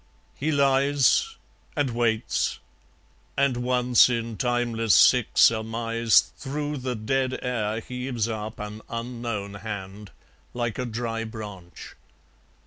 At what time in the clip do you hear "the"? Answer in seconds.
6.77-6.95